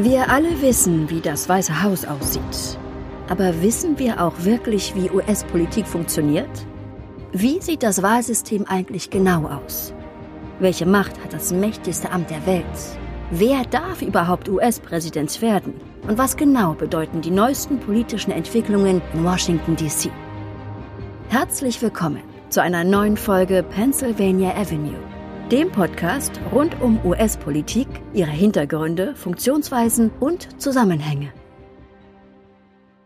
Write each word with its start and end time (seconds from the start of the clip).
Wir 0.00 0.30
alle 0.30 0.62
wissen, 0.62 1.10
wie 1.10 1.20
das 1.20 1.48
Weiße 1.48 1.82
Haus 1.82 2.04
aussieht. 2.04 2.78
Aber 3.28 3.62
wissen 3.62 3.98
wir 3.98 4.22
auch 4.22 4.44
wirklich, 4.44 4.94
wie 4.94 5.10
US-Politik 5.10 5.88
funktioniert? 5.88 6.48
Wie 7.32 7.60
sieht 7.60 7.82
das 7.82 8.00
Wahlsystem 8.00 8.64
eigentlich 8.68 9.10
genau 9.10 9.48
aus? 9.48 9.92
Welche 10.60 10.86
Macht 10.86 11.20
hat 11.20 11.32
das 11.32 11.52
mächtigste 11.52 12.12
Amt 12.12 12.30
der 12.30 12.46
Welt? 12.46 12.64
Wer 13.32 13.64
darf 13.64 14.00
überhaupt 14.00 14.48
US-Präsident 14.48 15.42
werden? 15.42 15.74
Und 16.06 16.16
was 16.16 16.36
genau 16.36 16.74
bedeuten 16.74 17.20
die 17.20 17.32
neuesten 17.32 17.80
politischen 17.80 18.30
Entwicklungen 18.30 19.02
in 19.12 19.24
Washington, 19.24 19.74
D.C.? 19.74 20.12
Herzlich 21.28 21.82
willkommen 21.82 22.22
zu 22.50 22.62
einer 22.62 22.84
neuen 22.84 23.16
Folge 23.16 23.64
Pennsylvania 23.64 24.54
Avenue 24.54 25.17
dem 25.50 25.72
Podcast 25.72 26.32
rund 26.52 26.78
um 26.82 27.02
US-Politik, 27.06 27.88
ihre 28.12 28.30
Hintergründe, 28.30 29.14
Funktionsweisen 29.16 30.10
und 30.20 30.60
Zusammenhänge. 30.60 31.32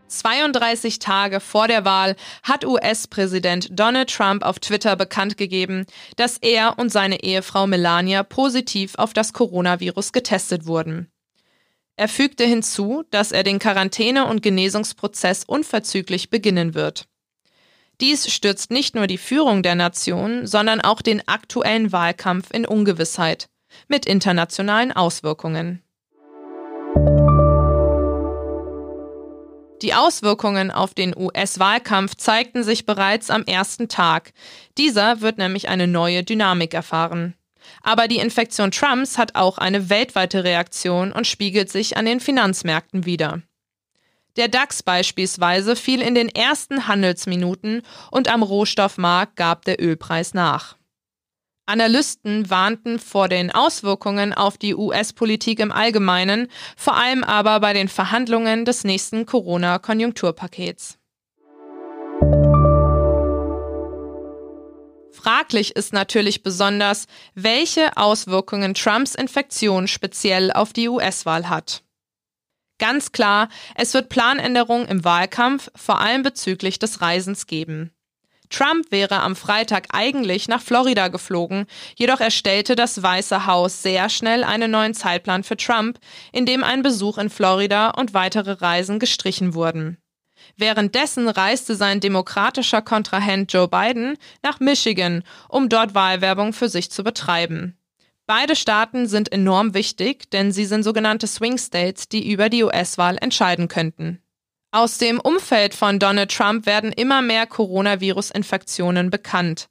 32 0.09 0.99
Tage 0.99 1.39
vor 1.39 1.67
der 1.67 1.85
Wahl 1.85 2.15
hat 2.43 2.65
US-Präsident 2.65 3.69
Donald 3.71 4.13
Trump 4.13 4.43
auf 4.43 4.59
Twitter 4.59 4.95
bekannt 4.97 5.37
gegeben, 5.37 5.85
dass 6.17 6.37
er 6.37 6.77
und 6.77 6.91
seine 6.91 7.23
Ehefrau 7.23 7.65
Melania 7.65 8.23
positiv 8.23 8.95
auf 8.95 9.13
das 9.13 9.31
Coronavirus 9.31 10.11
getestet 10.11 10.65
wurden. 10.65 11.09
Er 11.95 12.09
fügte 12.09 12.43
hinzu, 12.43 13.03
dass 13.09 13.31
er 13.31 13.43
den 13.43 13.59
Quarantäne- 13.59 14.25
und 14.25 14.41
Genesungsprozess 14.41 15.45
unverzüglich 15.45 16.29
beginnen 16.29 16.73
wird. 16.73 17.07
Dies 18.03 18.29
stürzt 18.29 18.69
nicht 18.69 18.95
nur 18.95 19.07
die 19.07 19.17
Führung 19.17 19.63
der 19.63 19.75
Nation, 19.75 20.45
sondern 20.45 20.81
auch 20.81 21.01
den 21.01 21.25
aktuellen 21.25 21.93
Wahlkampf 21.93 22.51
in 22.51 22.65
Ungewissheit 22.65 23.47
mit 23.87 24.05
internationalen 24.05 24.91
Auswirkungen. 24.91 25.81
Die 29.81 29.93
Auswirkungen 29.93 30.69
auf 30.69 30.93
den 30.93 31.15
US-Wahlkampf 31.15 32.15
zeigten 32.15 32.63
sich 32.63 32.85
bereits 32.85 33.29
am 33.29 33.45
ersten 33.45 33.87
Tag. 33.87 34.33
Dieser 34.77 35.21
wird 35.21 35.37
nämlich 35.37 35.69
eine 35.69 35.87
neue 35.87 36.25
Dynamik 36.25 36.73
erfahren. 36.73 37.35
Aber 37.83 38.09
die 38.09 38.17
Infektion 38.17 38.71
Trumps 38.71 39.17
hat 39.17 39.35
auch 39.35 39.59
eine 39.59 39.89
weltweite 39.89 40.43
Reaktion 40.43 41.13
und 41.13 41.25
spiegelt 41.25 41.71
sich 41.71 41.95
an 41.95 42.03
den 42.03 42.19
Finanzmärkten 42.19 43.05
wider. 43.05 43.43
Der 44.35 44.47
DAX 44.47 44.81
beispielsweise 44.81 45.75
fiel 45.75 46.01
in 46.01 46.15
den 46.15 46.27
ersten 46.29 46.87
Handelsminuten 46.87 47.83
und 48.09 48.27
am 48.27 48.41
Rohstoffmarkt 48.41 49.35
gab 49.35 49.63
der 49.65 49.79
Ölpreis 49.79 50.33
nach. 50.33 50.75
Analysten 51.65 52.49
warnten 52.49 52.99
vor 52.99 53.29
den 53.29 53.51
Auswirkungen 53.51 54.33
auf 54.33 54.57
die 54.57 54.75
US-Politik 54.75 55.59
im 55.59 55.71
Allgemeinen, 55.71 56.49
vor 56.75 56.97
allem 56.97 57.23
aber 57.23 57.59
bei 57.59 57.73
den 57.73 57.87
Verhandlungen 57.87 58.65
des 58.65 58.83
nächsten 58.83 59.25
Corona-Konjunkturpakets. 59.25 60.97
Fraglich 65.11 65.75
ist 65.77 65.93
natürlich 65.93 66.43
besonders, 66.43 67.05
welche 67.33 67.95
Auswirkungen 67.95 68.73
Trumps 68.73 69.15
Infektion 69.15 69.87
speziell 69.87 70.51
auf 70.51 70.73
die 70.73 70.89
US-Wahl 70.89 71.47
hat. 71.47 71.83
Ganz 72.83 73.13
klar, 73.13 73.47
es 73.75 73.93
wird 73.93 74.09
Planänderungen 74.09 74.89
im 74.89 75.05
Wahlkampf, 75.05 75.71
vor 75.73 76.01
allem 76.01 76.21
bezüglich 76.21 76.79
des 76.79 76.99
Reisens 76.99 77.47
geben. 77.47 77.91
Trump 78.49 78.91
wäre 78.91 79.21
am 79.21 79.37
Freitag 79.37 79.87
eigentlich 79.93 80.49
nach 80.49 80.61
Florida 80.61 81.07
geflogen, 81.07 81.65
jedoch 81.95 82.19
erstellte 82.19 82.75
das 82.75 83.01
Weiße 83.01 83.45
Haus 83.45 83.83
sehr 83.83 84.09
schnell 84.09 84.43
einen 84.43 84.69
neuen 84.69 84.93
Zeitplan 84.93 85.45
für 85.45 85.55
Trump, 85.55 85.97
in 86.33 86.45
dem 86.45 86.61
ein 86.61 86.83
Besuch 86.83 87.17
in 87.19 87.29
Florida 87.29 87.91
und 87.91 88.13
weitere 88.13 88.51
Reisen 88.51 88.99
gestrichen 88.99 89.53
wurden. 89.53 89.97
Währenddessen 90.57 91.29
reiste 91.29 91.77
sein 91.77 92.01
demokratischer 92.01 92.81
Kontrahent 92.81 93.53
Joe 93.53 93.69
Biden 93.69 94.17
nach 94.41 94.59
Michigan, 94.59 95.23
um 95.47 95.69
dort 95.69 95.95
Wahlwerbung 95.95 96.51
für 96.51 96.67
sich 96.67 96.91
zu 96.91 97.05
betreiben. 97.05 97.77
Beide 98.25 98.55
Staaten 98.55 99.07
sind 99.07 99.31
enorm 99.31 99.73
wichtig, 99.73 100.29
denn 100.31 100.51
sie 100.51 100.65
sind 100.65 100.83
sogenannte 100.83 101.27
Swing 101.27 101.57
States, 101.57 102.07
die 102.07 102.31
über 102.31 102.49
die 102.49 102.63
US-Wahl 102.63 103.17
entscheiden 103.19 103.67
könnten. 103.67 104.21
Aus 104.71 104.97
dem 104.97 105.19
Umfeld 105.19 105.75
von 105.75 105.99
Donald 105.99 106.31
Trump 106.31 106.65
werden 106.65 106.91
immer 106.91 107.21
mehr 107.21 107.45
Coronavirus-Infektionen 107.45 109.11
bekannt. 109.11 109.69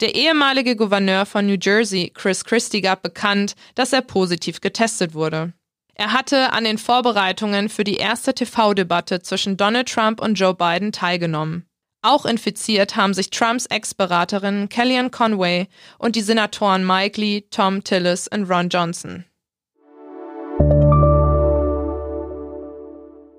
Der 0.00 0.16
ehemalige 0.16 0.74
Gouverneur 0.74 1.24
von 1.24 1.46
New 1.46 1.58
Jersey, 1.60 2.10
Chris 2.12 2.44
Christie, 2.44 2.80
gab 2.80 3.02
bekannt, 3.02 3.54
dass 3.76 3.92
er 3.92 4.02
positiv 4.02 4.60
getestet 4.60 5.14
wurde. 5.14 5.52
Er 5.94 6.12
hatte 6.12 6.52
an 6.52 6.64
den 6.64 6.78
Vorbereitungen 6.78 7.68
für 7.68 7.84
die 7.84 7.98
erste 7.98 8.34
TV-Debatte 8.34 9.20
zwischen 9.20 9.56
Donald 9.56 9.88
Trump 9.88 10.20
und 10.20 10.34
Joe 10.34 10.54
Biden 10.54 10.90
teilgenommen. 10.90 11.69
Auch 12.02 12.24
infiziert 12.24 12.96
haben 12.96 13.12
sich 13.12 13.28
Trumps 13.28 13.66
Ex-Beraterin 13.66 14.70
Kellyanne 14.70 15.10
Conway 15.10 15.68
und 15.98 16.16
die 16.16 16.22
Senatoren 16.22 16.86
Mike 16.86 17.20
Lee, 17.20 17.42
Tom 17.50 17.84
Tillis 17.84 18.26
und 18.26 18.50
Ron 18.50 18.70
Johnson. 18.70 19.26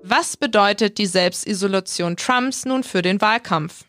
Was 0.04 0.36
bedeutet 0.36 0.98
die 0.98 1.06
Selbstisolation 1.06 2.16
Trumps 2.16 2.64
nun 2.64 2.84
für 2.84 3.02
den 3.02 3.20
Wahlkampf? 3.20 3.84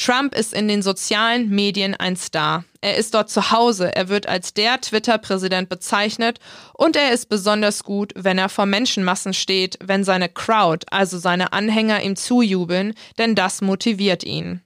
Trump 0.00 0.34
ist 0.34 0.54
in 0.54 0.66
den 0.66 0.80
sozialen 0.80 1.50
Medien 1.50 1.94
ein 1.94 2.16
Star. 2.16 2.64
Er 2.80 2.96
ist 2.96 3.12
dort 3.12 3.28
zu 3.28 3.50
Hause, 3.50 3.94
er 3.94 4.08
wird 4.08 4.26
als 4.26 4.54
der 4.54 4.80
Twitter-Präsident 4.80 5.68
bezeichnet 5.68 6.38
und 6.72 6.96
er 6.96 7.12
ist 7.12 7.28
besonders 7.28 7.84
gut, 7.84 8.14
wenn 8.16 8.38
er 8.38 8.48
vor 8.48 8.64
Menschenmassen 8.64 9.34
steht, 9.34 9.78
wenn 9.84 10.02
seine 10.02 10.30
Crowd, 10.30 10.86
also 10.90 11.18
seine 11.18 11.52
Anhänger 11.52 12.02
ihm 12.02 12.16
zujubeln, 12.16 12.94
denn 13.18 13.34
das 13.34 13.60
motiviert 13.60 14.24
ihn. 14.24 14.62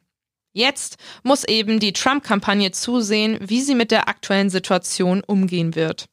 Jetzt 0.52 0.98
muss 1.24 1.42
eben 1.42 1.80
die 1.80 1.92
Trump-Kampagne 1.92 2.70
zusehen, 2.70 3.36
wie 3.40 3.60
sie 3.60 3.74
mit 3.74 3.90
der 3.90 4.08
aktuellen 4.08 4.50
Situation 4.50 5.20
umgehen 5.26 5.74
wird. 5.74 6.04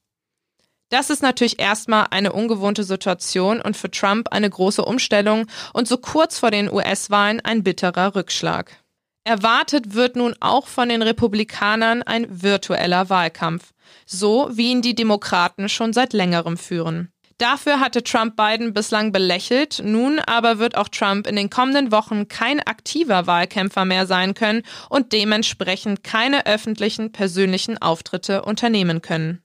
Das 0.90 1.12
ist 1.12 1.22
natürlich 1.22 1.60
erstmal 1.60 2.08
eine 2.10 2.34
ungewohnte 2.34 2.84
Situation 2.84 3.62
und 3.62 3.78
für 3.78 3.92
Trump 3.92 4.30
eine 4.32 4.50
große 4.50 4.84
Umstellung 4.84 5.46
und 5.74 5.88
so 5.88 5.98
kurz 5.98 6.40
vor 6.40 6.50
den 6.50 6.74
US-Wahlen 6.74 7.40
ein 7.40 7.62
bitterer 7.62 8.16
Rückschlag. 8.16 8.81
Erwartet 9.24 9.94
wird 9.94 10.16
nun 10.16 10.36
auch 10.40 10.68
von 10.68 10.90
den 10.90 11.04
Republikanern 11.04 12.02
ein 12.02 12.26
virtueller 12.30 13.10
Wahlkampf, 13.10 13.72
so 14.06 14.50
wie 14.52 14.72
ihn 14.72 14.82
die 14.82 14.96
Demokraten 14.96 15.70
schon 15.70 15.94
seit 15.94 16.14
längerem 16.14 16.58
führen. 16.58 17.12
Dafür 17.38 17.80
hatte 17.80 18.04
Trump 18.04 18.36
Biden 18.36 18.74
bislang 18.74 19.12
belächelt, 19.12 19.82
nun 19.84 20.20
aber 20.20 20.60
wird 20.60 20.78
auch 20.78 20.90
Trump 20.90 21.26
in 21.26 21.36
den 21.36 21.50
kommenden 21.50 21.92
Wochen 21.92 22.28
kein 22.28 22.60
aktiver 22.60 23.26
Wahlkämpfer 23.26 23.84
mehr 23.84 24.06
sein 24.06 24.36
können 24.36 24.62
und 24.90 25.12
dementsprechend 25.12 26.04
keine 26.04 26.46
öffentlichen 26.46 27.12
persönlichen 27.12 27.80
Auftritte 27.80 28.44
unternehmen 28.44 29.02
können. 29.02 29.42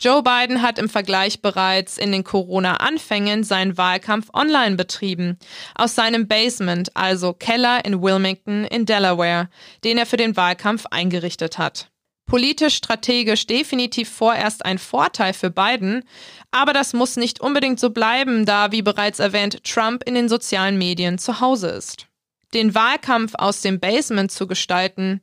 Joe 0.00 0.22
Biden 0.22 0.60
hat 0.60 0.78
im 0.78 0.88
Vergleich 0.88 1.40
bereits 1.40 1.98
in 1.98 2.12
den 2.12 2.24
Corona-Anfängen 2.24 3.44
seinen 3.44 3.78
Wahlkampf 3.78 4.28
online 4.34 4.76
betrieben, 4.76 5.38
aus 5.74 5.94
seinem 5.94 6.26
Basement, 6.26 6.94
also 6.96 7.32
Keller 7.32 7.84
in 7.84 8.02
Wilmington 8.02 8.64
in 8.64 8.86
Delaware, 8.86 9.48
den 9.84 9.96
er 9.96 10.06
für 10.06 10.16
den 10.16 10.36
Wahlkampf 10.36 10.86
eingerichtet 10.90 11.58
hat. 11.58 11.90
Politisch 12.26 12.76
strategisch 12.76 13.46
definitiv 13.46 14.10
vorerst 14.10 14.64
ein 14.64 14.78
Vorteil 14.78 15.32
für 15.32 15.50
Biden, 15.50 16.04
aber 16.50 16.72
das 16.72 16.92
muss 16.92 17.16
nicht 17.16 17.40
unbedingt 17.40 17.78
so 17.78 17.90
bleiben, 17.90 18.46
da, 18.46 18.72
wie 18.72 18.82
bereits 18.82 19.18
erwähnt, 19.18 19.62
Trump 19.62 20.02
in 20.04 20.14
den 20.14 20.28
sozialen 20.28 20.78
Medien 20.78 21.18
zu 21.18 21.40
Hause 21.40 21.68
ist 21.68 22.08
den 22.54 22.74
Wahlkampf 22.74 23.32
aus 23.34 23.60
dem 23.60 23.80
Basement 23.80 24.30
zu 24.30 24.46
gestalten. 24.46 25.20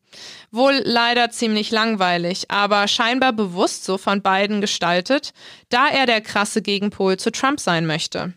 Wohl 0.51 0.81
leider 0.83 1.31
ziemlich 1.31 1.71
langweilig, 1.71 2.51
aber 2.51 2.87
scheinbar 2.87 3.33
bewusst 3.33 3.85
so 3.85 3.97
von 3.97 4.21
Biden 4.21 4.61
gestaltet, 4.61 5.33
da 5.69 5.87
er 5.87 6.05
der 6.05 6.21
krasse 6.21 6.61
Gegenpol 6.61 7.17
zu 7.17 7.31
Trump 7.31 7.59
sein 7.59 7.85
möchte. 7.85 8.33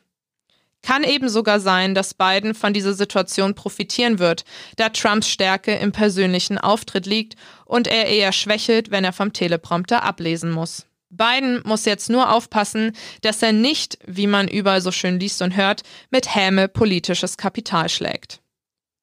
Kann 0.83 1.03
eben 1.03 1.31
sogar 1.31 1.61
sein, 1.61 1.95
dass 1.95 2.13
Biden 2.13 2.55
von 2.55 2.75
dieser 2.75 2.93
Situation 2.93 3.55
profitieren 3.55 4.19
wird, 4.19 4.45
da 4.77 4.91
Trumps 4.91 5.29
Stärke 5.29 5.75
im 5.75 5.93
persönlichen 5.93 6.59
Auftritt 6.59 7.07
liegt 7.07 7.37
und 7.65 7.89
er 7.89 8.07
eher 8.07 8.33
schwächelt, 8.33 8.91
wenn 8.91 9.03
er 9.03 9.15
vom 9.15 9.33
Teleprompter 9.33 10.03
ablesen 10.03 10.51
muss. 10.51 10.87
Biden 11.09 11.63
muss 11.65 11.87
jetzt 11.87 12.11
nur 12.11 12.31
aufpassen, 12.31 12.93
dass 13.23 13.43
er 13.43 13.53
nicht, 13.53 13.99
wie 14.07 14.27
man 14.27 14.49
überall 14.49 14.81
so 14.81 14.93
schön 14.93 15.19
liest 15.19 15.41
und 15.43 15.57
hört, 15.57 15.83
mit 16.11 16.35
Häme 16.35 16.69
politisches 16.69 17.37
Kapital 17.37 17.89
schlägt. 17.89 18.44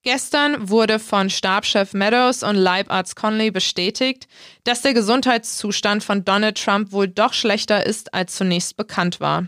Gestern 0.03 0.69
wurde 0.69 0.97
von 0.97 1.29
Stabschef 1.29 1.93
Meadows 1.93 2.41
und 2.41 2.55
Leibarzt 2.55 3.15
Conley 3.15 3.51
bestätigt, 3.51 4.27
dass 4.63 4.81
der 4.81 4.95
Gesundheitszustand 4.95 6.03
von 6.03 6.25
Donald 6.25 6.57
Trump 6.57 6.91
wohl 6.91 7.07
doch 7.07 7.33
schlechter 7.33 7.85
ist, 7.85 8.11
als 8.13 8.35
zunächst 8.35 8.77
bekannt 8.77 9.19
war. 9.19 9.47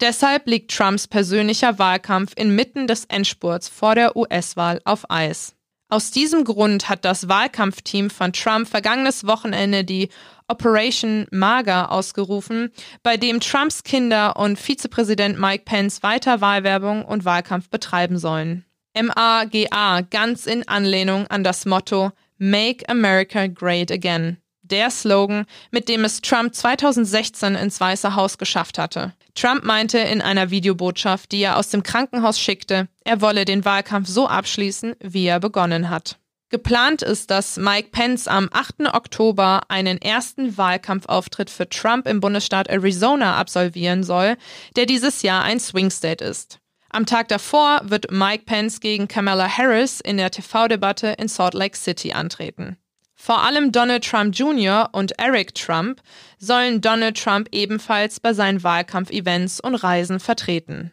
Deshalb 0.00 0.46
liegt 0.46 0.74
Trumps 0.74 1.06
persönlicher 1.06 1.78
Wahlkampf 1.78 2.32
inmitten 2.34 2.86
des 2.86 3.04
Endspurts 3.04 3.68
vor 3.68 3.94
der 3.94 4.16
US-Wahl 4.16 4.80
auf 4.86 5.10
Eis. 5.10 5.54
Aus 5.90 6.10
diesem 6.10 6.44
Grund 6.44 6.88
hat 6.88 7.04
das 7.04 7.28
Wahlkampfteam 7.28 8.08
von 8.08 8.32
Trump 8.32 8.68
vergangenes 8.68 9.26
Wochenende 9.26 9.84
die 9.84 10.08
Operation 10.48 11.26
MAGA 11.30 11.86
ausgerufen, 11.86 12.72
bei 13.02 13.18
dem 13.18 13.40
Trumps 13.40 13.82
Kinder 13.82 14.36
und 14.36 14.58
Vizepräsident 14.58 15.38
Mike 15.38 15.64
Pence 15.66 16.02
weiter 16.02 16.40
Wahlwerbung 16.40 17.04
und 17.04 17.26
Wahlkampf 17.26 17.68
betreiben 17.68 18.18
sollen. 18.18 18.64
MAGA 18.94 20.02
ganz 20.10 20.46
in 20.46 20.66
Anlehnung 20.68 21.26
an 21.28 21.44
das 21.44 21.66
Motto 21.66 22.12
Make 22.38 22.88
America 22.88 23.46
Great 23.46 23.90
Again 23.90 24.38
der 24.70 24.90
Slogan, 24.90 25.46
mit 25.70 25.88
dem 25.88 26.04
es 26.04 26.20
Trump 26.20 26.54
2016 26.54 27.54
ins 27.54 27.80
Weiße 27.80 28.14
Haus 28.14 28.38
geschafft 28.38 28.78
hatte. 28.78 29.12
Trump 29.34 29.64
meinte 29.64 29.98
in 29.98 30.20
einer 30.22 30.50
Videobotschaft, 30.50 31.32
die 31.32 31.42
er 31.42 31.56
aus 31.56 31.68
dem 31.70 31.82
Krankenhaus 31.82 32.38
schickte, 32.38 32.88
er 33.04 33.20
wolle 33.20 33.44
den 33.44 33.64
Wahlkampf 33.64 34.08
so 34.08 34.26
abschließen, 34.26 34.94
wie 35.00 35.26
er 35.26 35.40
begonnen 35.40 35.90
hat. 35.90 36.18
Geplant 36.50 37.02
ist, 37.02 37.30
dass 37.30 37.58
Mike 37.58 37.90
Pence 37.92 38.26
am 38.26 38.48
8. 38.52 38.92
Oktober 38.92 39.60
einen 39.68 40.02
ersten 40.02 40.58
Wahlkampfauftritt 40.58 41.48
für 41.48 41.68
Trump 41.68 42.08
im 42.08 42.20
Bundesstaat 42.20 42.68
Arizona 42.68 43.36
absolvieren 43.36 44.02
soll, 44.02 44.36
der 44.74 44.86
dieses 44.86 45.22
Jahr 45.22 45.44
ein 45.44 45.60
Swing 45.60 45.90
State 45.90 46.24
ist. 46.24 46.59
Am 46.92 47.06
Tag 47.06 47.28
davor 47.28 47.82
wird 47.84 48.10
Mike 48.10 48.44
Pence 48.46 48.80
gegen 48.80 49.06
Kamala 49.06 49.46
Harris 49.46 50.00
in 50.00 50.16
der 50.16 50.32
TV-Debatte 50.32 51.14
in 51.18 51.28
Salt 51.28 51.54
Lake 51.54 51.76
City 51.76 52.12
antreten. 52.12 52.76
Vor 53.14 53.44
allem 53.44 53.70
Donald 53.70 54.04
Trump 54.04 54.34
Jr. 54.34 54.88
und 54.90 55.16
Eric 55.20 55.54
Trump 55.54 56.00
sollen 56.38 56.80
Donald 56.80 57.16
Trump 57.16 57.48
ebenfalls 57.52 58.18
bei 58.18 58.32
seinen 58.32 58.64
Wahlkampfevents 58.64 59.60
und 59.60 59.76
Reisen 59.76 60.18
vertreten. 60.18 60.90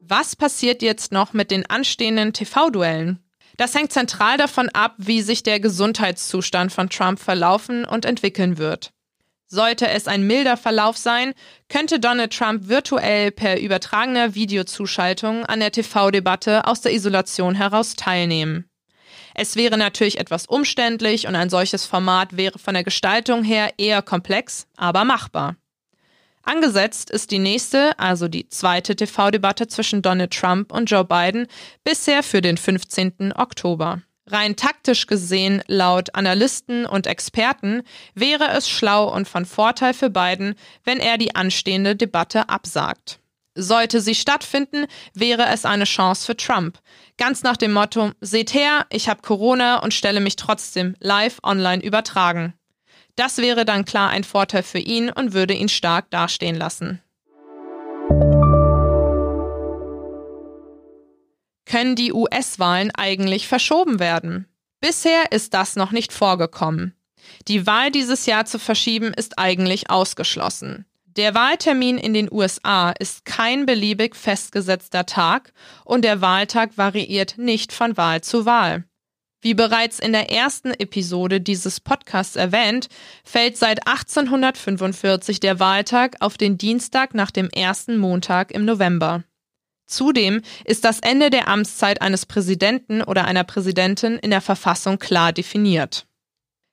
Was 0.00 0.36
passiert 0.36 0.82
jetzt 0.82 1.10
noch 1.10 1.32
mit 1.32 1.50
den 1.50 1.64
anstehenden 1.70 2.34
TV-Duellen? 2.34 3.18
Das 3.56 3.74
hängt 3.74 3.92
zentral 3.92 4.36
davon 4.36 4.68
ab, 4.68 4.94
wie 4.98 5.22
sich 5.22 5.42
der 5.42 5.58
Gesundheitszustand 5.58 6.70
von 6.70 6.90
Trump 6.90 7.18
verlaufen 7.18 7.86
und 7.86 8.04
entwickeln 8.04 8.58
wird. 8.58 8.92
Sollte 9.50 9.88
es 9.88 10.06
ein 10.06 10.26
milder 10.26 10.58
Verlauf 10.58 10.98
sein, 10.98 11.32
könnte 11.70 11.98
Donald 11.98 12.36
Trump 12.36 12.68
virtuell 12.68 13.30
per 13.30 13.58
übertragener 13.58 14.34
Videozuschaltung 14.34 15.46
an 15.46 15.60
der 15.60 15.72
TV-Debatte 15.72 16.66
aus 16.66 16.82
der 16.82 16.92
Isolation 16.92 17.54
heraus 17.54 17.96
teilnehmen. 17.96 18.68
Es 19.34 19.56
wäre 19.56 19.78
natürlich 19.78 20.18
etwas 20.18 20.46
umständlich 20.46 21.26
und 21.26 21.34
ein 21.34 21.48
solches 21.48 21.86
Format 21.86 22.36
wäre 22.36 22.58
von 22.58 22.74
der 22.74 22.84
Gestaltung 22.84 23.42
her 23.42 23.72
eher 23.78 24.02
komplex, 24.02 24.66
aber 24.76 25.04
machbar. 25.04 25.56
Angesetzt 26.42 27.10
ist 27.10 27.30
die 27.30 27.38
nächste, 27.38 27.98
also 27.98 28.28
die 28.28 28.48
zweite 28.48 28.96
TV-Debatte 28.96 29.66
zwischen 29.68 30.02
Donald 30.02 30.32
Trump 30.32 30.72
und 30.72 30.90
Joe 30.90 31.04
Biden, 31.04 31.46
bisher 31.84 32.22
für 32.22 32.42
den 32.42 32.56
15. 32.56 33.32
Oktober. 33.34 34.02
Rein 34.30 34.56
taktisch 34.56 35.06
gesehen, 35.06 35.62
laut 35.66 36.14
Analysten 36.14 36.84
und 36.84 37.06
Experten, 37.06 37.82
wäre 38.14 38.48
es 38.50 38.68
schlau 38.68 39.12
und 39.12 39.26
von 39.26 39.46
Vorteil 39.46 39.94
für 39.94 40.10
Biden, 40.10 40.54
wenn 40.84 41.00
er 41.00 41.16
die 41.16 41.34
anstehende 41.34 41.96
Debatte 41.96 42.48
absagt. 42.48 43.20
Sollte 43.54 44.00
sie 44.00 44.14
stattfinden, 44.14 44.86
wäre 45.14 45.46
es 45.46 45.64
eine 45.64 45.84
Chance 45.84 46.26
für 46.26 46.36
Trump. 46.36 46.78
Ganz 47.16 47.42
nach 47.42 47.56
dem 47.56 47.72
Motto, 47.72 48.12
seht 48.20 48.54
her, 48.54 48.86
ich 48.90 49.08
habe 49.08 49.22
Corona 49.22 49.78
und 49.78 49.94
stelle 49.94 50.20
mich 50.20 50.36
trotzdem 50.36 50.94
live 51.00 51.38
online 51.42 51.82
übertragen. 51.82 52.54
Das 53.16 53.38
wäre 53.38 53.64
dann 53.64 53.84
klar 53.84 54.10
ein 54.10 54.22
Vorteil 54.22 54.62
für 54.62 54.78
ihn 54.78 55.10
und 55.10 55.32
würde 55.32 55.54
ihn 55.54 55.68
stark 55.68 56.10
dastehen 56.10 56.54
lassen. 56.54 57.02
Können 61.68 61.94
die 61.94 62.12
US-Wahlen 62.12 62.90
eigentlich 62.90 63.46
verschoben 63.46 64.00
werden. 64.00 64.46
Bisher 64.80 65.30
ist 65.32 65.54
das 65.54 65.76
noch 65.76 65.92
nicht 65.92 66.12
vorgekommen. 66.12 66.94
Die 67.46 67.66
Wahl 67.66 67.90
dieses 67.90 68.26
Jahr 68.26 68.46
zu 68.46 68.58
verschieben 68.58 69.12
ist 69.14 69.38
eigentlich 69.38 69.90
ausgeschlossen. 69.90 70.86
Der 71.04 71.34
Wahltermin 71.34 71.98
in 71.98 72.14
den 72.14 72.32
USA 72.32 72.90
ist 72.90 73.24
kein 73.24 73.66
beliebig 73.66 74.14
festgesetzter 74.14 75.04
Tag 75.04 75.52
und 75.84 76.02
der 76.02 76.20
Wahltag 76.20 76.78
variiert 76.78 77.38
nicht 77.38 77.72
von 77.72 77.96
Wahl 77.96 78.22
zu 78.22 78.46
Wahl. 78.46 78.84
Wie 79.40 79.54
bereits 79.54 79.98
in 79.98 80.12
der 80.12 80.30
ersten 80.30 80.72
Episode 80.72 81.40
dieses 81.40 81.80
Podcasts 81.80 82.36
erwähnt, 82.36 82.88
fällt 83.24 83.56
seit 83.56 83.86
1845 83.86 85.38
der 85.38 85.60
Wahltag 85.60 86.16
auf 86.20 86.38
den 86.38 86.58
Dienstag 86.58 87.14
nach 87.14 87.30
dem 87.30 87.48
ersten 87.50 87.98
Montag 87.98 88.52
im 88.52 88.64
November. 88.64 89.24
Zudem 89.88 90.42
ist 90.64 90.84
das 90.84 91.00
Ende 91.00 91.30
der 91.30 91.48
Amtszeit 91.48 92.02
eines 92.02 92.26
Präsidenten 92.26 93.02
oder 93.02 93.24
einer 93.24 93.42
Präsidentin 93.42 94.18
in 94.18 94.30
der 94.30 94.42
Verfassung 94.42 94.98
klar 94.98 95.32
definiert. 95.32 96.06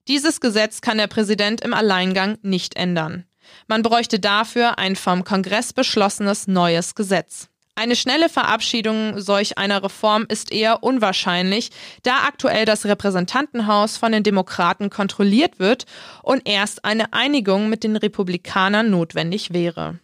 Dieses 0.08 0.42
Gesetz 0.42 0.82
kann 0.82 0.98
der 1.00 1.08
Präsident 1.08 1.62
im 1.62 1.74
Alleingang 1.74 2.38
nicht 2.42 2.76
ändern. 2.76 3.24
Man 3.68 3.82
bräuchte 3.82 4.20
dafür 4.20 4.78
ein 4.78 4.96
vom 4.96 5.24
Kongress 5.24 5.72
beschlossenes 5.72 6.48
neues 6.48 6.94
Gesetz. 6.94 7.48
Eine 7.78 7.96
schnelle 7.96 8.30
Verabschiedung 8.30 9.20
solch 9.20 9.58
einer 9.58 9.84
Reform 9.84 10.26
ist 10.30 10.52
eher 10.52 10.84
unwahrscheinlich, 10.84 11.72
da 12.04 12.24
aktuell 12.26 12.66
das 12.66 12.86
Repräsentantenhaus 12.86 13.98
von 13.98 14.12
den 14.12 14.24
Demokraten 14.24 14.90
kontrolliert 14.90 15.60
wird 15.60 15.86
und 16.22 16.48
erst 16.48 16.86
eine 16.86 17.12
Einigung 17.14 17.70
mit 17.70 17.84
den 17.84 17.98
Republikanern 17.98 18.90
notwendig 18.90 19.54
wäre. 19.54 20.00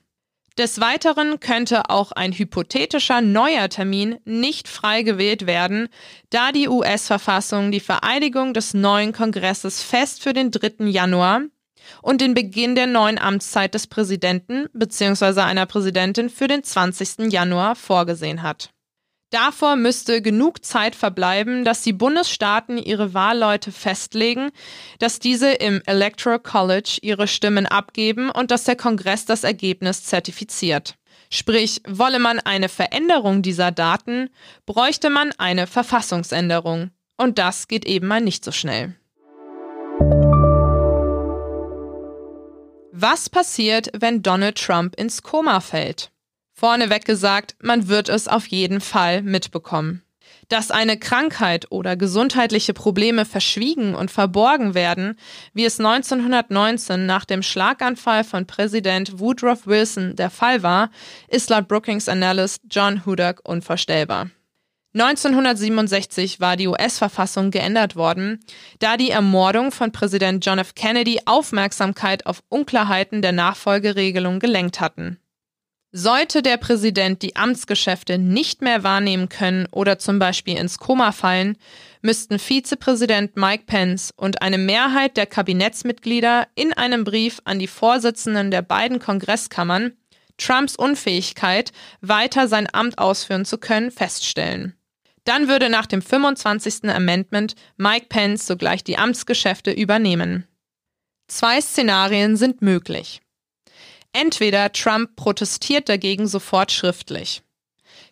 Des 0.62 0.80
Weiteren 0.80 1.40
könnte 1.40 1.90
auch 1.90 2.12
ein 2.12 2.34
hypothetischer 2.34 3.20
neuer 3.20 3.68
Termin 3.68 4.20
nicht 4.26 4.68
frei 4.68 5.02
gewählt 5.02 5.48
werden, 5.48 5.90
da 6.30 6.52
die 6.52 6.70
US-Verfassung 6.70 7.72
die 7.72 7.80
Vereidigung 7.80 8.54
des 8.54 8.76
neuen 8.76 9.12
Kongresses 9.12 9.82
fest 9.82 10.22
für 10.22 10.34
den 10.34 10.52
3. 10.52 10.86
Januar 10.86 11.42
und 12.04 12.22
den 12.22 12.36
Beginn 12.36 12.76
der 12.76 12.86
neuen 12.86 13.18
Amtszeit 13.18 13.74
des 13.74 13.88
Präsidenten 13.88 14.68
bzw. 14.74 15.42
einer 15.42 15.66
Präsidentin 15.66 16.30
für 16.30 16.48
den 16.48 16.64
20. 16.64 17.32
Januar 17.32 17.76
vorgesehen 17.76 18.44
hat. 18.44 18.70
Davor 19.32 19.78
müsste 19.78 20.22
genug 20.22 20.66
Zeit 20.66 20.94
verbleiben, 20.94 21.64
dass 21.64 21.84
die 21.84 21.94
Bundesstaaten 21.94 22.78
ihre 22.78 23.14
Wahlleute 23.14 23.72
festlegen, 23.72 24.52
dass 25.00 25.20
diese 25.20 25.54
im 25.54 25.82
Electoral 25.86 26.40
College 26.40 26.98
ihre 27.02 27.30
Stimmen 27.30 27.66
abgeben 27.66 28.30
und 28.30 28.52
dass 28.52 28.66
der 28.66 28.76
Kongress 28.76 29.24
das 29.24 29.46
Ergebnis 29.46 30.04
zertifiziert. 30.04 30.96
Sprich, 31.30 31.82
wolle 31.88 32.20
man 32.20 32.42
eine 32.42 32.68
Veränderung 32.68 33.42
dieser 33.42 33.72
Daten, 33.72 34.30
bräuchte 34.66 35.10
man 35.10 35.32
eine 35.38 35.66
Verfassungsänderung. 35.66 36.92
Und 37.16 37.38
das 37.38 37.70
geht 37.70 37.86
eben 37.86 38.08
mal 38.08 38.20
nicht 38.20 38.44
so 38.44 38.52
schnell. 38.52 38.96
Was 42.92 43.30
passiert, 43.30 43.92
wenn 43.98 44.24
Donald 44.24 44.58
Trump 44.58 45.00
ins 45.00 45.24
Koma 45.24 45.62
fällt? 45.62 46.12
Vorneweg 46.62 47.06
gesagt, 47.06 47.56
man 47.60 47.88
wird 47.88 48.08
es 48.08 48.28
auf 48.28 48.46
jeden 48.46 48.82
Fall 48.82 49.24
mitbekommen. 49.24 50.04
Dass 50.48 50.70
eine 50.70 51.00
Krankheit 51.00 51.66
oder 51.72 51.96
gesundheitliche 51.96 52.76
Probleme 52.76 53.26
verschwiegen 53.26 53.96
und 53.96 54.12
verborgen 54.12 54.76
werden, 54.76 55.18
wie 55.56 55.66
es 55.66 55.80
1919 55.80 57.08
nach 57.08 57.26
dem 57.26 57.42
Schlaganfall 57.42 58.24
von 58.24 58.46
Präsident 58.46 59.20
Woodrow 59.20 59.66
Wilson 59.66 60.16
der 60.16 60.30
Fall 60.30 60.62
war, 60.62 60.92
ist 61.30 61.50
laut 61.50 61.68
Brookings 61.68 62.08
Analyst 62.08 62.62
John 62.70 63.08
Hudak 63.08 63.40
unvorstellbar. 63.44 64.30
1967 64.94 66.42
war 66.42 66.58
die 66.58 66.68
US-Verfassung 66.68 67.50
geändert 67.50 67.96
worden, 67.96 68.40
da 68.78 68.98
die 68.98 69.10
Ermordung 69.10 69.72
von 69.72 69.92
Präsident 69.92 70.46
John 70.46 70.60
F. 70.60 70.76
Kennedy 70.76 71.22
Aufmerksamkeit 71.26 72.28
auf 72.28 72.44
Unklarheiten 72.50 73.24
der 73.24 73.32
Nachfolgeregelung 73.32 74.38
gelenkt 74.38 74.80
hatten. 74.80 75.21
Sollte 75.94 76.42
der 76.42 76.56
Präsident 76.56 77.22
die 77.22 77.36
Amtsgeschäfte 77.36 78.18
nicht 78.18 78.62
mehr 78.62 78.84
wahrnehmen 78.84 79.28
können 79.28 79.68
oder 79.72 80.00
zum 80.00 80.20
Beispiel 80.20 80.58
ins 80.58 80.80
Koma 80.80 81.12
fallen, 81.12 81.58
müssten 82.02 82.40
Vizepräsident 82.40 83.36
Mike 83.36 83.66
Pence 83.68 84.14
und 84.16 84.42
eine 84.42 84.58
Mehrheit 84.58 85.18
der 85.18 85.26
Kabinettsmitglieder 85.26 86.48
in 86.56 86.72
einem 86.72 87.04
Brief 87.04 87.40
an 87.44 87.60
die 87.60 87.68
Vorsitzenden 87.68 88.52
der 88.52 88.62
beiden 88.62 89.00
Kongresskammern 89.00 89.94
Trumps 90.38 90.76
Unfähigkeit, 90.76 91.72
weiter 92.02 92.48
sein 92.48 92.68
Amt 92.74 92.98
ausführen 92.98 93.46
zu 93.46 93.58
können, 93.58 93.92
feststellen. 93.92 94.76
Dann 95.24 95.48
würde 95.48 95.70
nach 95.70 95.86
dem 95.86 96.02
25. 96.02 96.90
Amendment 96.90 97.56
Mike 97.78 98.08
Pence 98.10 98.48
sogleich 98.48 98.84
die 98.84 98.98
Amtsgeschäfte 98.98 99.72
übernehmen. 99.72 100.48
Zwei 101.28 101.62
Szenarien 101.62 102.38
sind 102.38 102.62
möglich. 102.62 103.22
Entweder 104.14 104.72
Trump 104.72 105.16
protestiert 105.16 105.90
dagegen 105.90 106.28
sofort 106.28 106.72
schriftlich. 106.72 107.42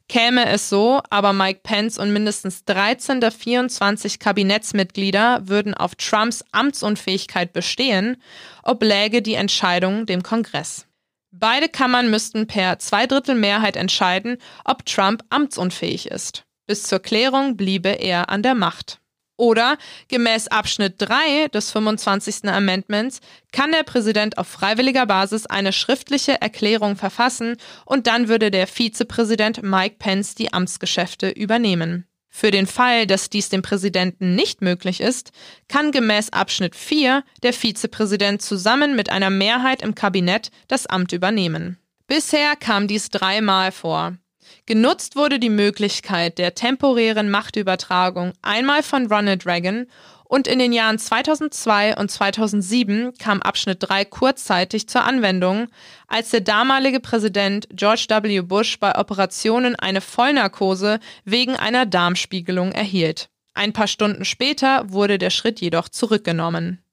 Käme 0.08 0.48
es 0.48 0.70
so, 0.70 1.02
aber 1.12 1.34
Mike 1.34 1.60
Pence 1.62 2.00
und 2.00 2.12
mindestens 2.12 2.66
13 2.66 3.22
der 3.22 3.32
24 3.32 4.18
Kabinettsmitglieder 4.18 5.48
würden 5.48 5.76
auf 5.76 5.94
Trumps 5.96 6.44
Amtsunfähigkeit 6.52 7.54
bestehen, 7.54 8.18
obläge 8.64 9.22
die 9.22 9.36
Entscheidung 9.36 10.08
dem 10.08 10.24
Kongress. 10.24 10.88
Beide 11.32 11.70
Kammern 11.70 12.10
müssten 12.10 12.48
per 12.48 12.80
Zweidrittelmehrheit 12.80 13.76
entscheiden, 13.76 14.38
ob 14.66 14.84
Trump 14.88 15.24
amtsunfähig 15.30 16.08
ist. 16.08 16.44
Bis 16.66 16.84
zur 16.84 17.00
Klärung 17.00 17.56
bliebe 17.56 17.90
er 17.90 18.30
an 18.30 18.42
der 18.42 18.56
Macht. 18.56 18.99
Oder 19.40 19.78
gemäß 20.10 20.50
Abschnitt 20.50 20.96
3 20.98 21.48
des 21.48 21.72
25. 21.72 22.50
Amendments 22.50 23.22
kann 23.54 23.72
der 23.72 23.84
Präsident 23.84 24.38
auf 24.38 24.50
freiwilliger 24.50 25.06
Basis 25.06 25.46
eine 25.46 25.72
schriftliche 25.72 26.42
Erklärung 26.42 26.98
verfassen 26.98 27.56
und 27.86 28.06
dann 28.06 28.28
würde 28.28 28.52
der 28.52 28.68
Vizepräsident 28.68 29.64
Mike 29.64 29.96
Pence 29.98 30.36
die 30.36 30.52
Amtsgeschäfte 30.52 31.30
übernehmen. 31.30 32.06
Für 32.28 32.52
den 32.52 32.68
Fall, 32.68 33.08
dass 33.08 33.30
dies 33.30 33.48
dem 33.48 33.62
Präsidenten 33.62 34.36
nicht 34.36 34.62
möglich 34.62 35.00
ist, 35.00 35.32
kann 35.70 35.94
gemäß 35.94 36.34
Abschnitt 36.34 36.76
4 36.76 37.24
der 37.42 37.54
Vizepräsident 37.54 38.42
zusammen 38.42 38.98
mit 38.98 39.10
einer 39.10 39.30
Mehrheit 39.30 39.82
im 39.82 39.96
Kabinett 39.96 40.52
das 40.68 40.86
Amt 40.86 41.14
übernehmen. 41.14 41.78
Bisher 42.08 42.58
kam 42.58 42.90
dies 42.90 43.10
dreimal 43.10 43.72
vor. 43.72 44.18
Genutzt 44.66 45.16
wurde 45.16 45.40
die 45.40 45.50
Möglichkeit 45.50 46.38
der 46.38 46.56
temporären 46.56 47.30
Machtübertragung 47.30 48.34
einmal 48.42 48.84
von 48.84 49.08
Ronald 49.08 49.46
Reagan 49.46 49.88
und 50.30 50.48
in 50.48 50.60
den 50.60 50.72
Jahren 50.72 51.00
2002 51.00 51.98
und 51.98 52.12
2007 52.12 53.16
kam 53.18 53.42
Abschnitt 53.42 53.80
3 53.82 54.06
kurzzeitig 54.06 54.88
zur 54.88 55.04
Anwendung, 55.04 55.68
als 56.08 56.30
der 56.30 56.42
damalige 56.42 57.00
Präsident 57.00 57.68
George 57.72 58.06
W. 58.08 58.42
Bush 58.42 58.80
bei 58.80 58.96
Operationen 58.96 59.76
eine 59.76 60.02
Vollnarkose 60.02 61.00
wegen 61.26 61.56
einer 61.56 61.88
Darmspiegelung 61.88 62.72
erhielt. 62.72 63.30
Ein 63.56 63.74
paar 63.74 63.88
Stunden 63.88 64.24
später 64.24 64.92
wurde 64.92 65.18
der 65.18 65.32
Schritt 65.32 65.60
jedoch 65.62 65.90
zurückgenommen. 65.90 66.84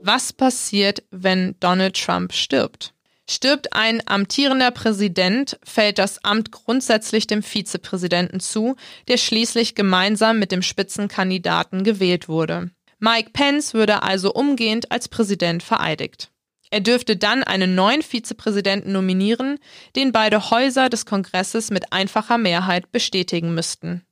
Was 0.00 0.32
passiert, 0.32 1.02
wenn 1.10 1.56
Donald 1.58 2.00
Trump 2.00 2.32
stirbt? 2.32 2.93
Stirbt 3.28 3.72
ein 3.72 4.02
amtierender 4.06 4.70
Präsident, 4.70 5.58
fällt 5.64 5.98
das 5.98 6.22
Amt 6.24 6.52
grundsätzlich 6.52 7.26
dem 7.26 7.42
Vizepräsidenten 7.42 8.38
zu, 8.38 8.76
der 9.08 9.16
schließlich 9.16 9.74
gemeinsam 9.74 10.38
mit 10.38 10.52
dem 10.52 10.60
Spitzenkandidaten 10.60 11.84
gewählt 11.84 12.28
wurde. 12.28 12.70
Mike 12.98 13.30
Pence 13.32 13.72
würde 13.72 14.02
also 14.02 14.32
umgehend 14.32 14.92
als 14.92 15.08
Präsident 15.08 15.62
vereidigt. 15.62 16.30
Er 16.70 16.80
dürfte 16.80 17.16
dann 17.16 17.44
einen 17.44 17.74
neuen 17.74 18.02
Vizepräsidenten 18.02 18.92
nominieren, 18.92 19.58
den 19.96 20.12
beide 20.12 20.50
Häuser 20.50 20.88
des 20.88 21.06
Kongresses 21.06 21.70
mit 21.70 21.92
einfacher 21.92 22.36
Mehrheit 22.36 22.92
bestätigen 22.92 23.54
müssten. 23.54 24.04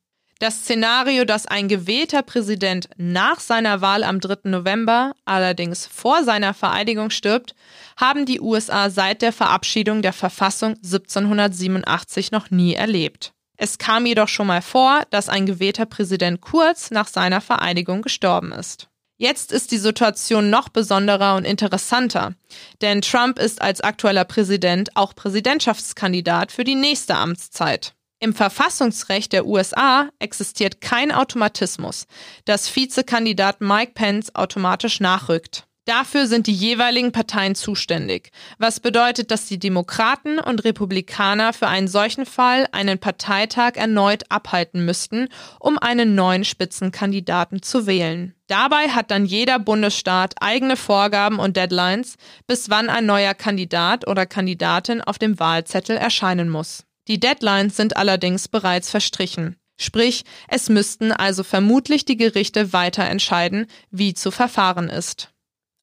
Das 0.42 0.62
Szenario, 0.62 1.24
dass 1.24 1.46
ein 1.46 1.68
gewählter 1.68 2.22
Präsident 2.22 2.88
nach 2.96 3.38
seiner 3.38 3.80
Wahl 3.80 4.02
am 4.02 4.18
3. 4.18 4.50
November, 4.50 5.14
allerdings 5.24 5.86
vor 5.86 6.24
seiner 6.24 6.52
Vereidigung 6.52 7.10
stirbt, 7.10 7.54
haben 7.96 8.26
die 8.26 8.40
USA 8.40 8.90
seit 8.90 9.22
der 9.22 9.32
Verabschiedung 9.32 10.02
der 10.02 10.12
Verfassung 10.12 10.74
1787 10.82 12.32
noch 12.32 12.50
nie 12.50 12.74
erlebt. 12.74 13.34
Es 13.56 13.78
kam 13.78 14.04
jedoch 14.04 14.26
schon 14.26 14.48
mal 14.48 14.62
vor, 14.62 15.02
dass 15.10 15.28
ein 15.28 15.46
gewählter 15.46 15.86
Präsident 15.86 16.40
kurz 16.40 16.90
nach 16.90 17.06
seiner 17.06 17.40
Vereidigung 17.40 18.02
gestorben 18.02 18.50
ist. 18.50 18.88
Jetzt 19.18 19.52
ist 19.52 19.70
die 19.70 19.78
Situation 19.78 20.50
noch 20.50 20.70
besonderer 20.70 21.36
und 21.36 21.44
interessanter, 21.44 22.34
denn 22.80 23.00
Trump 23.00 23.38
ist 23.38 23.62
als 23.62 23.80
aktueller 23.80 24.24
Präsident 24.24 24.96
auch 24.96 25.14
Präsidentschaftskandidat 25.14 26.50
für 26.50 26.64
die 26.64 26.74
nächste 26.74 27.14
Amtszeit. 27.14 27.94
Im 28.22 28.34
Verfassungsrecht 28.34 29.32
der 29.32 29.46
USA 29.46 30.08
existiert 30.20 30.80
kein 30.80 31.10
Automatismus, 31.10 32.06
dass 32.44 32.74
Vizekandidat 32.76 33.60
Mike 33.60 33.94
Pence 33.96 34.32
automatisch 34.36 35.00
nachrückt. 35.00 35.66
Dafür 35.86 36.28
sind 36.28 36.46
die 36.46 36.52
jeweiligen 36.52 37.10
Parteien 37.10 37.56
zuständig, 37.56 38.30
was 38.58 38.78
bedeutet, 38.78 39.32
dass 39.32 39.46
die 39.46 39.58
Demokraten 39.58 40.38
und 40.38 40.62
Republikaner 40.62 41.52
für 41.52 41.66
einen 41.66 41.88
solchen 41.88 42.24
Fall 42.24 42.68
einen 42.70 43.00
Parteitag 43.00 43.72
erneut 43.74 44.30
abhalten 44.30 44.84
müssten, 44.84 45.26
um 45.58 45.76
einen 45.76 46.14
neuen 46.14 46.44
Spitzenkandidaten 46.44 47.60
zu 47.60 47.88
wählen. 47.88 48.36
Dabei 48.46 48.90
hat 48.90 49.10
dann 49.10 49.24
jeder 49.24 49.58
Bundesstaat 49.58 50.34
eigene 50.40 50.76
Vorgaben 50.76 51.40
und 51.40 51.56
Deadlines, 51.56 52.14
bis 52.46 52.70
wann 52.70 52.88
ein 52.88 53.04
neuer 53.04 53.34
Kandidat 53.34 54.06
oder 54.06 54.26
Kandidatin 54.26 55.00
auf 55.00 55.18
dem 55.18 55.40
Wahlzettel 55.40 55.96
erscheinen 55.96 56.48
muss. 56.48 56.84
Die 57.08 57.18
Deadlines 57.18 57.76
sind 57.76 57.96
allerdings 57.96 58.48
bereits 58.48 58.90
verstrichen. 58.90 59.56
Sprich, 59.76 60.24
es 60.48 60.68
müssten 60.68 61.10
also 61.10 61.42
vermutlich 61.42 62.04
die 62.04 62.16
Gerichte 62.16 62.72
weiter 62.72 63.04
entscheiden, 63.04 63.66
wie 63.90 64.14
zu 64.14 64.30
verfahren 64.30 64.88
ist. 64.88 65.30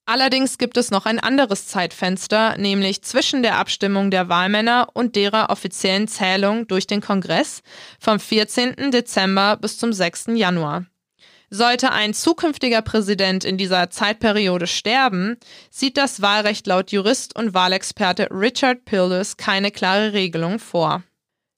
Allerdings 0.06 0.58
gibt 0.58 0.76
es 0.76 0.90
noch 0.90 1.06
ein 1.06 1.20
anderes 1.20 1.68
Zeitfenster, 1.68 2.56
nämlich 2.56 3.02
zwischen 3.02 3.42
der 3.42 3.58
Abstimmung 3.58 4.10
der 4.10 4.28
Wahlmänner 4.28 4.88
und 4.94 5.14
derer 5.14 5.50
offiziellen 5.50 6.08
Zählung 6.08 6.66
durch 6.66 6.86
den 6.86 7.00
Kongress 7.00 7.62
vom 8.00 8.18
14. 8.18 8.90
Dezember 8.90 9.56
bis 9.56 9.78
zum 9.78 9.92
6. 9.92 10.30
Januar. 10.34 10.86
Sollte 11.50 11.92
ein 11.92 12.14
zukünftiger 12.14 12.80
Präsident 12.80 13.44
in 13.44 13.58
dieser 13.58 13.90
Zeitperiode 13.90 14.66
sterben, 14.66 15.36
sieht 15.70 15.96
das 15.96 16.22
Wahlrecht 16.22 16.66
laut 16.66 16.90
Jurist 16.90 17.36
und 17.36 17.54
Wahlexperte 17.54 18.28
Richard 18.30 18.84
Pildes 18.84 19.36
keine 19.36 19.70
klare 19.70 20.12
Regelung 20.12 20.58
vor. 20.58 21.02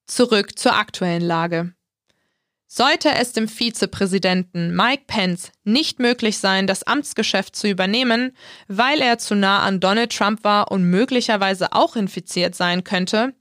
Zurück 0.06 0.58
zur 0.58 0.74
aktuellen 0.74 1.22
Lage. 1.22 1.74
Sollte 2.66 3.10
es 3.10 3.34
dem 3.34 3.48
Vizepräsidenten 3.48 4.74
Mike 4.74 5.04
Pence 5.06 5.52
nicht 5.62 5.98
möglich 5.98 6.38
sein, 6.38 6.66
das 6.66 6.84
Amtsgeschäft 6.84 7.54
zu 7.54 7.68
übernehmen, 7.68 8.34
weil 8.66 9.02
er 9.02 9.18
zu 9.18 9.34
nah 9.34 9.60
an 9.60 9.78
Donald 9.78 10.16
Trump 10.16 10.42
war 10.42 10.70
und 10.72 10.84
möglicherweise 10.84 11.74
auch 11.74 11.96
infiziert 11.96 12.54
sein 12.54 12.82
könnte, 12.82 13.34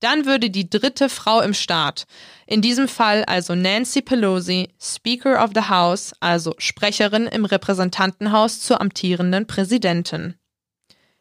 dann 0.00 0.26
würde 0.26 0.50
die 0.50 0.68
dritte 0.68 1.08
Frau 1.08 1.40
im 1.40 1.54
Staat, 1.54 2.04
in 2.46 2.62
diesem 2.62 2.88
Fall 2.88 3.24
also 3.24 3.54
Nancy 3.54 4.02
Pelosi, 4.02 4.68
Speaker 4.80 5.42
of 5.42 5.52
the 5.54 5.68
House, 5.68 6.12
also 6.20 6.54
Sprecherin 6.58 7.26
im 7.26 7.44
Repräsentantenhaus 7.44 8.60
zur 8.60 8.80
amtierenden 8.80 9.46
Präsidentin. 9.46 10.34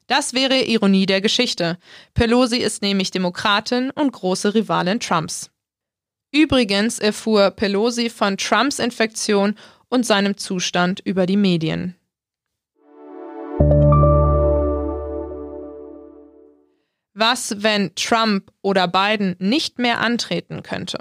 Das 0.08 0.34
wäre 0.34 0.64
Ironie 0.64 1.06
der 1.06 1.20
Geschichte. 1.22 1.78
Pelosi 2.14 2.58
ist 2.58 2.82
nämlich 2.82 3.12
Demokratin 3.12 3.92
und 3.92 4.12
große 4.12 4.56
Rivalin 4.56 5.02
Trumps. 5.02 5.52
Übrigens 6.32 7.00
erfuhr 7.00 7.52
Pelosi 7.52 8.10
von 8.10 8.38
Trumps 8.38 8.80
Infektion 8.80 9.56
und 9.90 10.06
seinem 10.06 10.38
Zustand 10.38 11.02
über 11.02 11.26
die 11.26 11.38
Medien. 11.38 11.96
Was, 17.14 17.64
wenn 17.64 17.96
Trump 17.96 18.52
oder 18.62 18.88
Biden 18.88 19.36
nicht 19.40 19.80
mehr 19.80 20.00
antreten 20.00 20.62
könnte? 20.64 21.00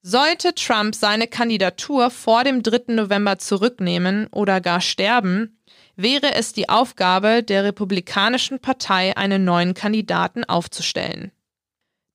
Sollte 0.00 0.54
Trump 0.54 0.94
seine 0.94 1.26
Kandidatur 1.26 2.10
vor 2.10 2.44
dem 2.44 2.62
3. 2.62 2.94
November 2.94 3.38
zurücknehmen 3.38 4.26
oder 4.28 4.60
gar 4.60 4.80
sterben, 4.80 5.58
wäre 5.96 6.34
es 6.34 6.52
die 6.52 6.68
Aufgabe 6.68 7.42
der 7.42 7.64
Republikanischen 7.64 8.58
Partei, 8.58 9.16
einen 9.16 9.44
neuen 9.44 9.74
Kandidaten 9.74 10.44
aufzustellen. 10.44 11.32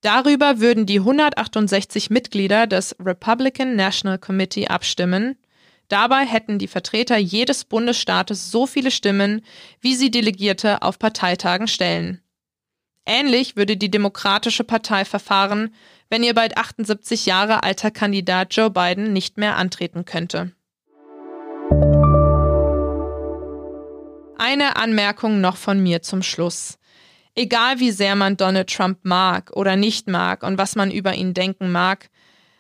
Darüber 0.02 0.60
würden 0.60 0.86
die 0.86 1.00
168 1.00 2.10
Mitglieder 2.10 2.68
des 2.68 2.96
Republican 3.00 3.76
National 3.76 4.20
Committee 4.20 4.68
abstimmen. 4.68 5.38
Dabei 5.88 6.26
hätten 6.26 6.60
die 6.60 6.68
Vertreter 6.68 7.18
jedes 7.18 7.66
Bundesstaates 7.66 8.52
so 8.52 8.68
viele 8.68 8.92
Stimmen, 8.92 9.42
wie 9.82 9.96
sie 9.96 10.12
Delegierte 10.12 10.82
auf 10.82 11.00
Parteitagen 11.00 11.68
stellen. 11.68 12.22
Ähnlich 13.06 13.56
würde 13.56 13.78
die 13.78 13.90
Demokratische 13.90 14.66
Partei 14.66 15.06
verfahren, 15.06 15.74
wenn 16.10 16.24
ihr 16.24 16.34
bald 16.34 16.58
78 16.58 17.26
Jahre 17.26 17.64
alter 17.64 17.90
Kandidat 17.90 18.54
Joe 18.56 18.70
Biden 18.70 19.14
nicht 19.14 19.38
mehr 19.38 19.56
antreten 19.56 20.06
könnte. 20.06 20.52
Eine 24.40 24.76
Anmerkung 24.76 25.42
noch 25.42 25.58
von 25.58 25.82
mir 25.82 26.04
zum 26.04 26.22
Schluss. 26.22 26.78
Egal 27.34 27.80
wie 27.80 27.92
sehr 27.92 28.16
man 28.16 28.38
Donald 28.38 28.72
Trump 28.72 29.00
mag 29.04 29.52
oder 29.56 29.76
nicht 29.76 30.08
mag 30.08 30.44
und 30.44 30.60
was 30.60 30.76
man 30.76 30.92
über 30.92 31.14
ihn 31.16 31.34
denken 31.34 31.72
mag, 31.72 32.10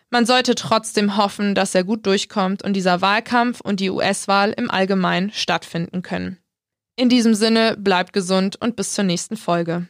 man 0.10 0.25
sollte 0.25 0.55
trotzdem 0.55 1.17
hoffen, 1.17 1.53
dass 1.53 1.75
er 1.75 1.84
gut 1.84 2.05
durchkommt 2.05 2.63
und 2.63 2.74
dieser 2.74 3.01
Wahlkampf 3.01 3.62
und 3.62 3.79
die 3.79 3.91
US-Wahl 3.91 4.53
im 4.57 4.72
Allgemeinen 4.72 5.31
stattfinden 5.31 6.01
können. 6.01 6.38
In 6.96 7.10
diesem 7.10 7.36
Sinne, 7.36 7.77
bleibt 7.77 8.12
gesund 8.12 8.55
und 8.60 8.75
bis 8.75 8.93
zur 8.93 9.03
nächsten 9.03 9.38
Folge. 9.38 9.88